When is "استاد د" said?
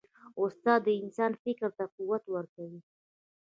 0.43-0.89